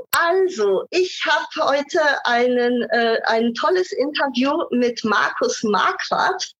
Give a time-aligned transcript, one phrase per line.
[0.00, 6.52] So, also ich habe heute einen, äh, ein tolles Interview mit Markus Marquardt.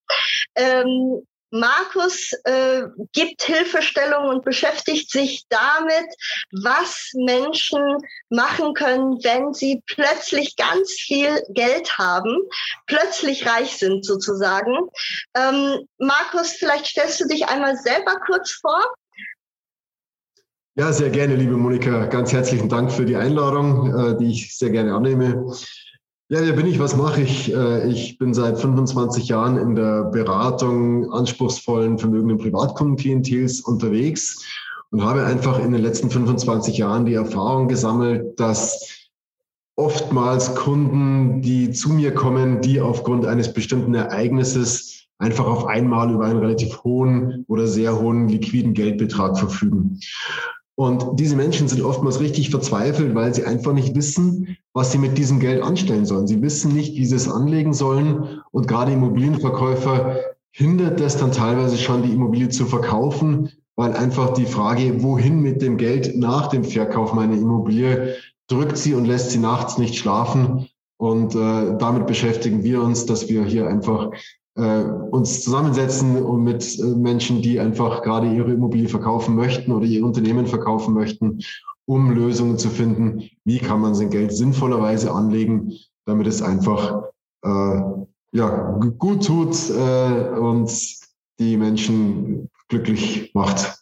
[0.57, 2.83] Ähm, Markus äh,
[3.13, 6.07] gibt Hilfestellung und beschäftigt sich damit,
[6.53, 7.97] was Menschen
[8.29, 12.39] machen können, wenn sie plötzlich ganz viel Geld haben,
[12.87, 14.77] plötzlich reich sind sozusagen.
[15.35, 18.85] Ähm, Markus, vielleicht stellst du dich einmal selber kurz vor.
[20.77, 22.07] Ja, sehr gerne, liebe Monika.
[22.07, 25.53] Ganz herzlichen Dank für die Einladung, äh, die ich sehr gerne annehme.
[26.29, 26.79] Ja, wer bin ich?
[26.79, 27.53] Was mache ich?
[27.53, 34.47] Äh, ich bin seit 25 Jahren in der Beratung anspruchsvollen vermögenden Privatkundenklientels unterwegs
[34.93, 39.09] und habe einfach in den letzten 25 Jahren die Erfahrung gesammelt, dass
[39.75, 46.27] oftmals Kunden, die zu mir kommen, die aufgrund eines bestimmten Ereignisses einfach auf einmal über
[46.27, 49.99] einen relativ hohen oder sehr hohen liquiden Geldbetrag verfügen.
[50.81, 55.19] Und diese Menschen sind oftmals richtig verzweifelt, weil sie einfach nicht wissen, was sie mit
[55.19, 56.27] diesem Geld anstellen sollen.
[56.27, 58.41] Sie wissen nicht, wie sie es anlegen sollen.
[58.51, 60.17] Und gerade Immobilienverkäufer
[60.53, 65.61] hindert das dann teilweise schon, die Immobilie zu verkaufen, weil einfach die Frage, wohin mit
[65.61, 68.15] dem Geld nach dem Verkauf meiner Immobilie,
[68.49, 70.67] drückt sie und lässt sie nachts nicht schlafen.
[70.97, 74.13] Und äh, damit beschäftigen wir uns, dass wir hier einfach
[74.57, 79.87] äh, uns zusammensetzen und mit äh, Menschen, die einfach gerade ihre Immobilie verkaufen möchten oder
[79.87, 81.41] ihr Unternehmen verkaufen möchten,
[81.87, 85.73] um Lösungen zu finden, wie kann man sein Geld sinnvollerweise anlegen,
[86.07, 87.05] damit es einfach
[87.43, 87.81] äh,
[88.33, 90.71] ja, gut tut äh, und
[91.39, 93.77] die Menschen glücklich macht.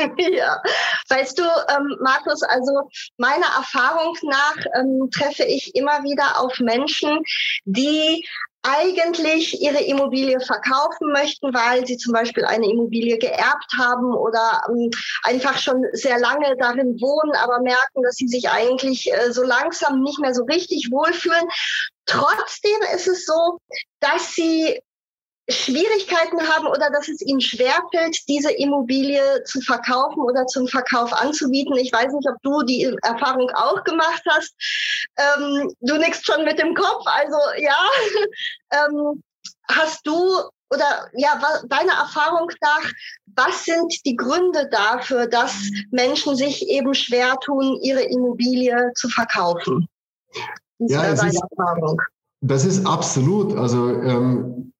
[0.18, 0.62] ja,
[1.08, 7.22] weißt du, ähm, Markus, also meiner Erfahrung nach ähm, treffe ich immer wieder auf Menschen,
[7.64, 8.24] die
[8.62, 14.90] eigentlich ihre Immobilie verkaufen möchten, weil sie zum Beispiel eine Immobilie geerbt haben oder ähm,
[15.22, 20.02] einfach schon sehr lange darin wohnen, aber merken, dass sie sich eigentlich äh, so langsam
[20.02, 21.48] nicht mehr so richtig wohlfühlen.
[22.06, 23.58] Trotzdem ist es so,
[24.00, 24.80] dass sie
[25.50, 31.76] Schwierigkeiten haben oder dass es ihnen schwerfällt, diese Immobilie zu verkaufen oder zum Verkauf anzubieten.
[31.76, 34.54] Ich weiß nicht, ob du die Erfahrung auch gemacht hast.
[35.16, 37.76] Ähm, du nickst schon mit dem Kopf, also ja.
[38.72, 39.22] ähm,
[39.68, 40.14] hast du
[40.72, 42.92] oder ja, deiner Erfahrung nach,
[43.34, 49.88] was sind die Gründe dafür, dass Menschen sich eben schwer tun, ihre Immobilie zu verkaufen?
[50.78, 51.24] Ja, ist,
[52.40, 53.56] das ist absolut.
[53.56, 54.72] Also ähm,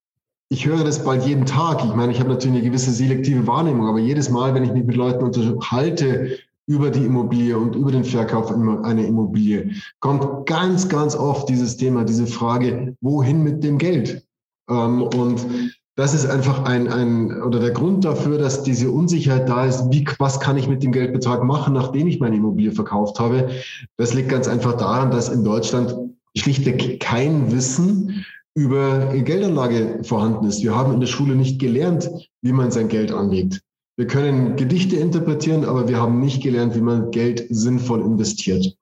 [0.53, 1.84] ich höre das bald jeden Tag.
[1.84, 4.84] Ich meine, ich habe natürlich eine gewisse selektive Wahrnehmung, aber jedes Mal, wenn ich mich
[4.84, 11.15] mit Leuten unterhalte über die Immobilie und über den Verkauf einer Immobilie, kommt ganz, ganz
[11.15, 14.27] oft dieses Thema, diese Frage, wohin mit dem Geld?
[14.69, 15.47] Ähm, und
[15.94, 20.05] das ist einfach ein, ein, oder der Grund dafür, dass diese Unsicherheit da ist, wie,
[20.19, 23.50] was kann ich mit dem Geldbetrag machen, nachdem ich meine Immobilie verkauft habe.
[23.99, 25.94] Das liegt ganz einfach daran, dass in Deutschland
[26.37, 28.25] schlichtweg kein Wissen
[28.55, 30.62] über Geldanlage vorhanden ist.
[30.62, 32.11] Wir haben in der Schule nicht gelernt,
[32.43, 33.62] wie man sein Geld anlegt.
[33.97, 38.75] Wir können Gedichte interpretieren, aber wir haben nicht gelernt, wie man Geld sinnvoll investiert.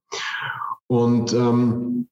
[0.87, 2.09] Und ähm,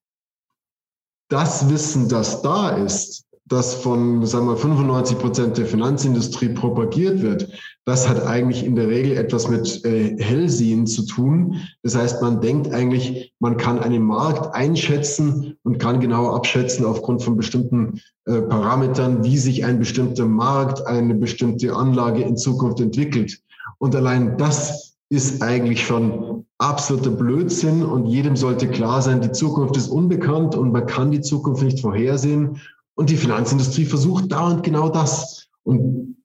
[1.29, 7.49] das Wissen, das da ist, das von, sagen wir, 95 Prozent der Finanzindustrie propagiert wird,
[7.87, 11.61] das hat eigentlich in der Regel etwas mit äh, Hellsehen zu tun.
[11.85, 17.23] Das heißt, man denkt eigentlich, man kann einen Markt einschätzen und kann genau abschätzen aufgrund
[17.23, 23.41] von bestimmten äh, Parametern, wie sich ein bestimmter Markt, eine bestimmte Anlage in Zukunft entwickelt.
[23.79, 29.77] Und allein das ist eigentlich schon absoluter Blödsinn und jedem sollte klar sein, die Zukunft
[29.77, 32.61] ist unbekannt und man kann die Zukunft nicht vorhersehen.
[32.97, 35.47] Und die Finanzindustrie versucht dauernd genau das.
[35.63, 36.16] Und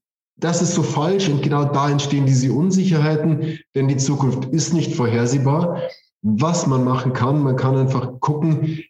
[0.41, 4.95] das ist so falsch und genau da entstehen diese Unsicherheiten, denn die Zukunft ist nicht
[4.95, 5.79] vorhersehbar.
[6.23, 8.81] Was man machen kann, man kann einfach gucken,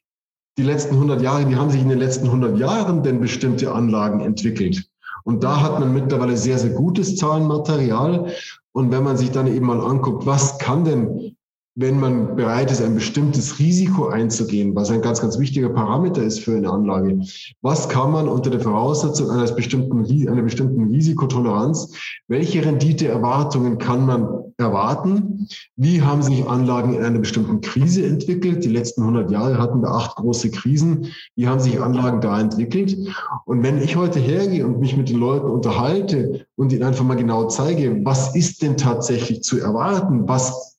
[0.57, 4.22] die letzten 100 Jahre, wie haben sich in den letzten 100 Jahren denn bestimmte Anlagen
[4.22, 4.89] entwickelt?
[5.24, 8.31] Und da hat man mittlerweile sehr, sehr gutes Zahlenmaterial.
[8.71, 11.36] Und wenn man sich dann eben mal anguckt, was kann denn
[11.75, 16.39] wenn man bereit ist, ein bestimmtes Risiko einzugehen, was ein ganz, ganz wichtiger Parameter ist
[16.39, 17.21] für eine Anlage.
[17.62, 21.94] Was kann man unter der Voraussetzung eines bestimmten, einer bestimmten Risikotoleranz,
[22.27, 25.47] welche Renditeerwartungen kann man erwarten?
[25.77, 28.65] Wie haben sich Anlagen in einer bestimmten Krise entwickelt?
[28.65, 31.07] Die letzten 100 Jahre hatten wir acht große Krisen.
[31.35, 32.97] Wie haben sich Anlagen da entwickelt?
[33.45, 37.15] Und wenn ich heute hergehe und mich mit den Leuten unterhalte und ihnen einfach mal
[37.15, 40.27] genau zeige, was ist denn tatsächlich zu erwarten?
[40.27, 40.70] Was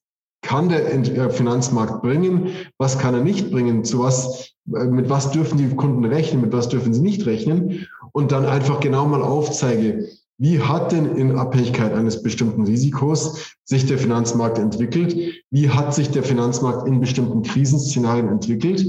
[0.42, 2.48] kann der äh, Finanzmarkt bringen,
[2.78, 6.52] was kann er nicht bringen, zu was, äh, mit was dürfen die Kunden rechnen, mit
[6.52, 10.08] was dürfen sie nicht rechnen und dann einfach genau mal aufzeige,
[10.38, 15.16] wie hat denn in Abhängigkeit eines bestimmten Risikos sich der Finanzmarkt entwickelt?
[15.50, 18.84] Wie hat sich der Finanzmarkt in bestimmten Krisenszenarien entwickelt?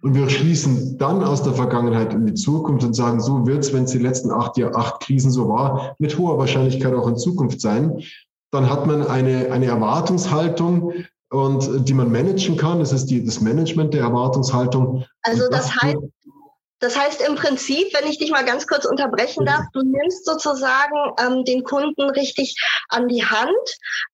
[0.00, 3.72] Und wir schließen dann aus der Vergangenheit in die Zukunft und sagen, so wird es,
[3.72, 7.16] wenn es die letzten acht, Jahr, acht Krisen so war, mit hoher Wahrscheinlichkeit auch in
[7.16, 8.02] Zukunft sein.
[8.50, 10.92] Dann hat man eine, eine Erwartungshaltung,
[11.30, 12.80] und die man managen kann.
[12.80, 15.04] Das ist die, das Management der Erwartungshaltung.
[15.22, 15.96] Also das, das heißt,
[16.80, 21.12] das heißt im Prinzip, wenn ich dich mal ganz kurz unterbrechen darf, du nimmst sozusagen
[21.20, 22.54] ähm, den Kunden richtig
[22.88, 23.50] an die Hand,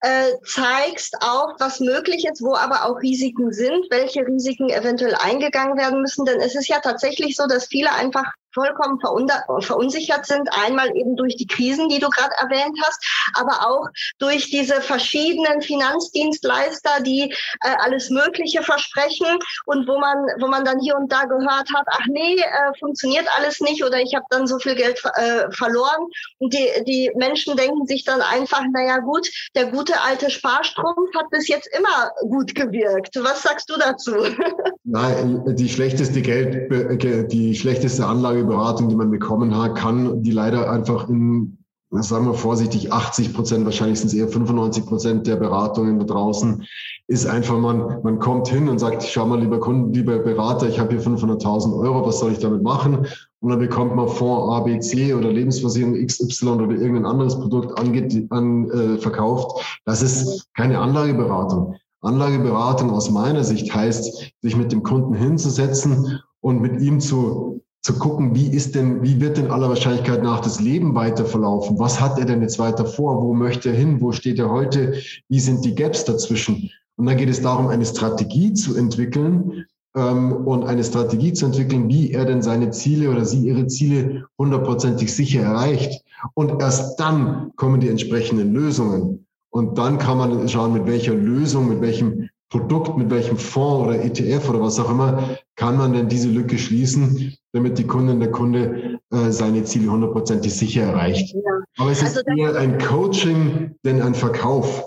[0.01, 5.77] äh, zeigst auch, was möglich ist, wo aber auch Risiken sind, welche Risiken eventuell eingegangen
[5.77, 6.25] werden müssen.
[6.25, 10.49] Denn es ist ja tatsächlich so, dass viele einfach vollkommen verunsichert sind.
[10.65, 13.05] Einmal eben durch die Krisen, die du gerade erwähnt hast,
[13.35, 20.47] aber auch durch diese verschiedenen Finanzdienstleister, die äh, alles Mögliche versprechen und wo man, wo
[20.49, 24.15] man dann hier und da gehört hat, ach nee, äh, funktioniert alles nicht oder ich
[24.15, 26.07] habe dann so viel Geld äh, verloren.
[26.39, 31.31] Und die, die Menschen denken sich dann einfach, naja gut, der gute alte Sparstrumpf hat
[31.31, 33.17] bis jetzt immer gut gewirkt.
[33.23, 34.15] Was sagst du dazu?
[34.87, 40.71] Nein, die schlechteste Geld, die schlechteste Anlage Beratung, die man bekommen hat, kann, die leider
[40.71, 41.57] einfach in,
[41.91, 46.65] sagen wir vorsichtig, 80 Prozent, wahrscheinlich sind es eher 95 Prozent der Beratungen da draußen,
[47.07, 50.79] ist einfach, man, man kommt hin und sagt, schau mal, lieber Kunden, lieber Berater, ich
[50.79, 53.07] habe hier 500.000 Euro, was soll ich damit machen?
[53.41, 57.79] Und dann bekommt man Fonds A, B, C oder Lebensversicherung XY oder irgendein anderes Produkt
[57.79, 59.81] ange, an, äh, verkauft.
[59.87, 61.77] Das ist keine Anlageberatung.
[62.05, 67.55] Anlageberatung aus meiner Sicht heißt, sich mit dem Kunden hinzusetzen und mit ihm zu
[67.85, 71.79] zu gucken, wie ist denn, wie wird denn aller Wahrscheinlichkeit nach das Leben weiter verlaufen?
[71.79, 73.23] Was hat er denn jetzt weiter vor?
[73.23, 74.01] Wo möchte er hin?
[74.01, 74.95] Wo steht er heute?
[75.29, 76.71] Wie sind die Gaps dazwischen?
[76.97, 81.91] Und dann geht es darum, eine Strategie zu entwickeln ähm, und eine Strategie zu entwickeln,
[81.91, 86.03] wie er denn seine Ziele oder sie ihre Ziele hundertprozentig sicher erreicht.
[86.33, 89.27] Und erst dann kommen die entsprechenden Lösungen.
[89.55, 94.05] Und dann kann man schauen, mit welcher Lösung, mit welchem Produkt, mit welchem Fonds oder
[94.05, 98.33] ETF oder was auch immer, kann man denn diese Lücke schließen, damit die Kundin, der
[98.33, 101.33] Kunde äh, seine Ziele hundertprozentig sicher erreicht.
[101.35, 101.41] Ja.
[101.79, 104.83] Aber es also ist eher ein Coaching denn ein Verkauf.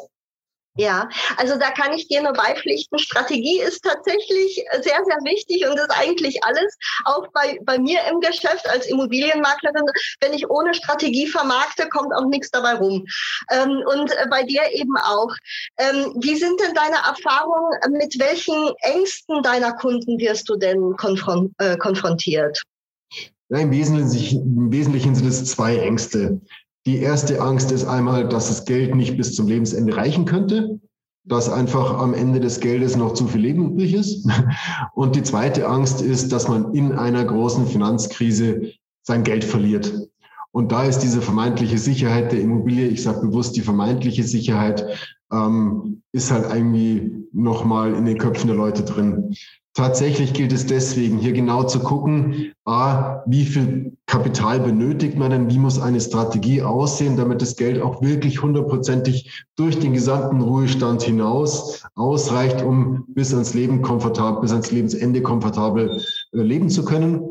[0.77, 2.99] Ja, also da kann ich dir nur beipflichten.
[2.99, 6.77] Strategie ist tatsächlich sehr, sehr wichtig und ist eigentlich alles.
[7.05, 9.85] Auch bei, bei mir im Geschäft als Immobilienmaklerin,
[10.21, 13.05] wenn ich ohne Strategie vermarkte, kommt auch nichts dabei rum.
[13.51, 15.33] Ähm, und bei dir eben auch.
[15.77, 17.97] Ähm, wie sind denn deine Erfahrungen?
[17.97, 22.61] Mit welchen Ängsten deiner Kunden wirst du denn konfron äh, konfrontiert?
[23.49, 26.41] Ja, im, Wesentlichen, Im Wesentlichen sind es zwei Ängste.
[26.87, 30.79] Die erste Angst ist einmal, dass das Geld nicht bis zum Lebensende reichen könnte,
[31.25, 34.25] dass einfach am Ende des Geldes noch zu viel Leben übrig ist.
[34.93, 38.71] Und die zweite Angst ist, dass man in einer großen Finanzkrise
[39.03, 40.07] sein Geld verliert.
[40.51, 44.85] Und da ist diese vermeintliche Sicherheit der Immobilie, ich sage bewusst die vermeintliche Sicherheit,
[45.29, 49.35] ähm, ist halt irgendwie nochmal in den Köpfen der Leute drin.
[49.77, 55.51] Tatsächlich gilt es deswegen, hier genau zu gucken, a, wie viel Kapital benötigt man denn,
[55.51, 61.03] wie muss eine Strategie aussehen, damit das Geld auch wirklich hundertprozentig durch den gesamten Ruhestand
[61.03, 66.01] hinaus ausreicht, um bis ans Leben komfortabel, bis ans Lebensende komfortabel
[66.33, 67.21] äh, leben zu können.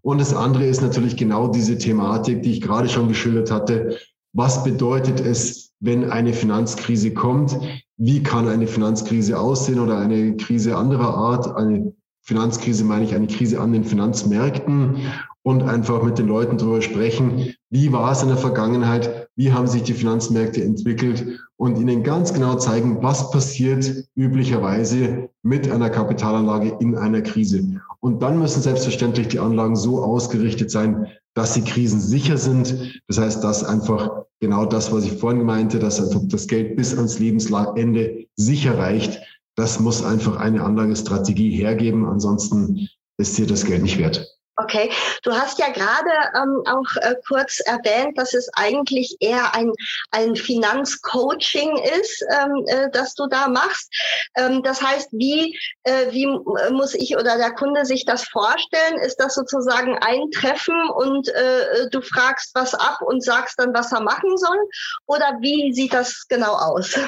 [0.00, 3.96] Und das andere ist natürlich genau diese Thematik, die ich gerade schon geschildert hatte.
[4.32, 7.56] Was bedeutet es, wenn eine Finanzkrise kommt?
[8.04, 11.54] Wie kann eine Finanzkrise aussehen oder eine Krise anderer Art?
[11.54, 11.92] Eine
[12.22, 14.96] Finanzkrise meine ich eine Krise an den Finanzmärkten
[15.44, 19.68] und einfach mit den Leuten darüber sprechen, wie war es in der Vergangenheit, wie haben
[19.68, 26.76] sich die Finanzmärkte entwickelt und ihnen ganz genau zeigen, was passiert üblicherweise mit einer Kapitalanlage
[26.80, 27.80] in einer Krise.
[28.00, 33.00] Und dann müssen selbstverständlich die Anlagen so ausgerichtet sein, dass sie krisensicher sind.
[33.08, 36.96] Das heißt, dass einfach genau das, was ich vorhin meinte, dass einfach das Geld bis
[36.96, 39.20] ans Lebensende sicher reicht.
[39.56, 42.06] Das muss einfach eine Anlagestrategie hergeben.
[42.06, 44.26] Ansonsten ist dir das Geld nicht wert.
[44.56, 44.90] Okay,
[45.22, 49.72] du hast ja gerade ähm, auch äh, kurz erwähnt, dass es eigentlich eher ein,
[50.10, 53.90] ein Finanzcoaching ist, ähm, äh, das du da machst.
[54.36, 56.26] Ähm, das heißt, wie, äh, wie
[56.70, 58.98] muss ich oder der Kunde sich das vorstellen?
[59.02, 63.90] Ist das sozusagen ein Treffen und äh, du fragst was ab und sagst dann, was
[63.90, 64.58] er machen soll?
[65.06, 66.98] Oder wie sieht das genau aus?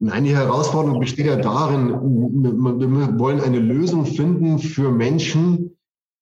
[0.00, 5.79] Nein, die Herausforderung besteht ja darin, wir wollen eine Lösung finden für Menschen, äh,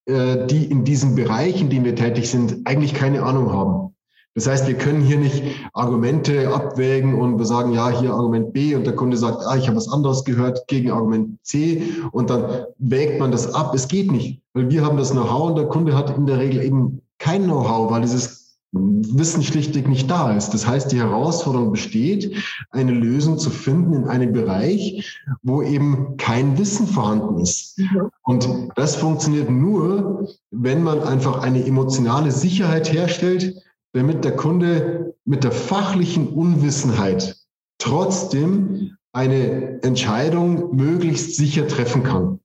[0.09, 3.95] die in diesen Bereichen, in denen wir tätig sind, eigentlich keine Ahnung haben.
[4.35, 8.75] Das heißt, wir können hier nicht Argumente abwägen und wir sagen, ja, hier Argument B
[8.77, 12.65] und der Kunde sagt, ah, ich habe was anderes gehört gegen Argument C und dann
[12.79, 13.75] wägt man das ab.
[13.75, 16.63] Es geht nicht, weil wir haben das Know-how und der Kunde hat in der Regel
[16.63, 20.51] eben kein Know-how, weil dieses Wissen schlichtweg nicht da ist.
[20.51, 22.37] Das heißt, die Herausforderung besteht,
[22.71, 27.79] eine Lösung zu finden in einem Bereich, wo eben kein Wissen vorhanden ist.
[27.79, 28.11] Mhm.
[28.25, 33.55] Und das funktioniert nur, wenn man einfach eine emotionale Sicherheit herstellt,
[33.95, 37.37] damit der Kunde mit der fachlichen Unwissenheit
[37.79, 42.41] trotzdem eine Entscheidung möglichst sicher treffen kann.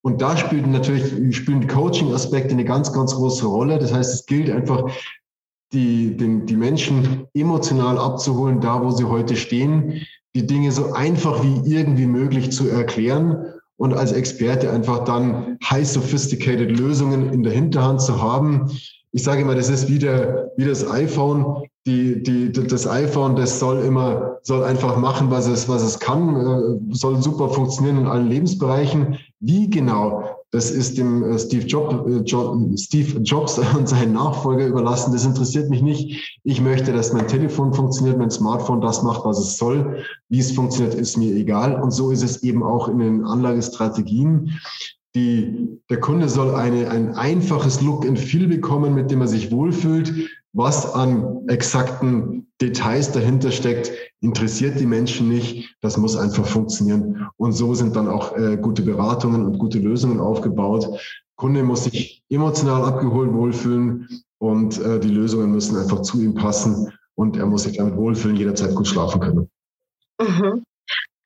[0.00, 3.78] Und da spielen natürlich spielen Coaching-Aspekte eine ganz, ganz große Rolle.
[3.78, 4.90] Das heißt, es gilt einfach,
[5.74, 11.42] die, den, die Menschen emotional abzuholen, da wo sie heute stehen, die Dinge so einfach
[11.42, 13.44] wie irgendwie möglich zu erklären
[13.76, 18.70] und als Experte einfach dann high sophisticated Lösungen in der Hinterhand zu haben.
[19.12, 23.58] Ich sage immer, das ist wie, der, wie das iPhone die, die, das iPhone, das
[23.58, 28.06] soll immer, soll einfach machen, was es, was es kann, äh, soll super funktionieren in
[28.06, 29.18] allen Lebensbereichen.
[29.40, 35.12] Wie genau, das ist dem äh, Steve, Job, äh, Steve Jobs und seinen Nachfolger überlassen.
[35.12, 36.38] Das interessiert mich nicht.
[36.44, 40.04] Ich möchte, dass mein Telefon funktioniert, mein Smartphone das macht, was es soll.
[40.28, 41.82] Wie es funktioniert, ist mir egal.
[41.82, 44.60] Und so ist es eben auch in den Anlagestrategien.
[45.14, 49.52] Die, der Kunde soll eine, ein einfaches Look and Feel bekommen, mit dem er sich
[49.52, 50.30] wohlfühlt.
[50.52, 55.76] Was an exakten Details dahinter steckt, interessiert die Menschen nicht.
[55.80, 57.28] Das muss einfach funktionieren.
[57.36, 60.88] Und so sind dann auch äh, gute Beratungen und gute Lösungen aufgebaut.
[61.36, 66.92] Kunde muss sich emotional abgeholt wohlfühlen und äh, die Lösungen müssen einfach zu ihm passen
[67.16, 69.48] und er muss sich damit wohlfühlen, jederzeit gut schlafen können.
[70.20, 70.64] Mhm.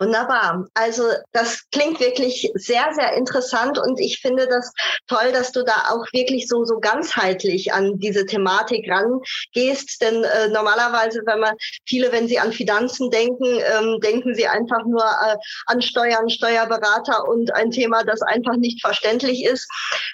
[0.00, 0.68] Wunderbar.
[0.74, 1.02] Also
[1.32, 4.72] das klingt wirklich sehr, sehr interessant und ich finde das
[5.08, 10.00] toll, dass du da auch wirklich so, so ganzheitlich an diese Thematik rangehst.
[10.00, 14.84] Denn äh, normalerweise, wenn man viele, wenn sie an Finanzen denken, ähm, denken sie einfach
[14.86, 15.36] nur äh,
[15.66, 19.68] an Steuern, Steuerberater und ein Thema, das einfach nicht verständlich ist.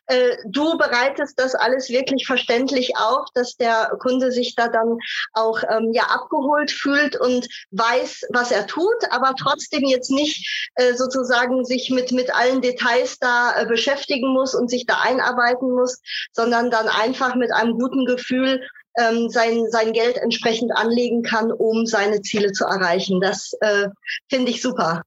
[0.06, 4.96] Äh, du bereitest das alles wirklich verständlich auf, dass der Kunde sich da dann
[5.34, 10.70] auch ähm, ja abgeholt fühlt und weiß, was er tut, aber trotzdem trotzdem jetzt nicht
[10.76, 15.70] äh, sozusagen sich mit, mit allen Details da äh, beschäftigen muss und sich da einarbeiten
[15.70, 16.00] muss,
[16.32, 18.60] sondern dann einfach mit einem guten Gefühl
[18.98, 23.20] ähm, sein, sein Geld entsprechend anlegen kann, um seine Ziele zu erreichen.
[23.20, 23.88] Das äh,
[24.28, 25.02] finde ich super.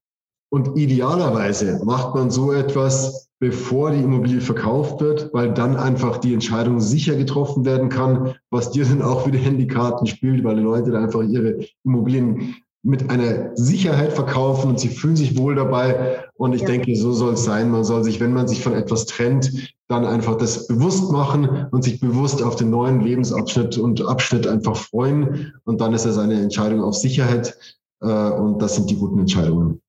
[0.50, 6.34] Und idealerweise macht man so etwas, bevor die Immobilie verkauft wird, weil dann einfach die
[6.34, 10.92] Entscheidung sicher getroffen werden kann, was dir dann auch wieder Handykarten spielt, weil die Leute
[10.92, 12.56] da einfach ihre Immobilien
[12.88, 16.24] mit einer Sicherheit verkaufen und sie fühlen sich wohl dabei.
[16.36, 16.68] Und ich ja.
[16.68, 17.70] denke, so soll es sein.
[17.70, 21.84] Man soll sich, wenn man sich von etwas trennt, dann einfach das bewusst machen und
[21.84, 25.54] sich bewusst auf den neuen Lebensabschnitt und Abschnitt einfach freuen.
[25.66, 27.58] Und dann ist es eine Entscheidung auf Sicherheit.
[28.02, 29.82] Äh, und das sind die guten Entscheidungen.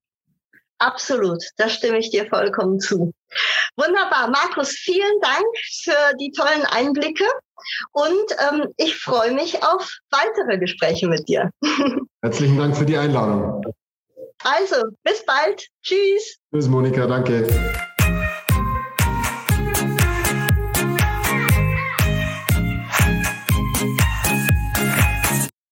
[0.79, 3.13] Absolut, da stimme ich dir vollkommen zu.
[3.77, 5.47] Wunderbar, Markus, vielen Dank
[5.83, 7.25] für die tollen Einblicke
[7.93, 11.51] und ähm, ich freue mich auf weitere Gespräche mit dir.
[12.23, 13.63] Herzlichen Dank für die Einladung.
[14.45, 15.67] Also, bis bald.
[15.83, 16.37] Tschüss.
[16.53, 17.47] Tschüss, Monika, danke.